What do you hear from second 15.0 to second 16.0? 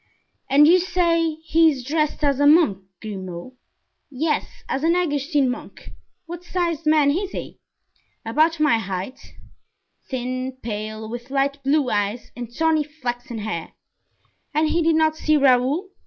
see Raoul?"